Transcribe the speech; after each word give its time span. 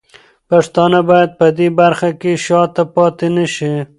پښتانه 0.49 0.99
باید 1.09 1.29
په 1.39 1.47
دې 1.57 1.67
برخه 1.79 2.09
کې 2.21 2.31
شاته 2.45 2.83
پاتې 2.95 3.27
نه 3.35 3.45
شي. 3.53 3.73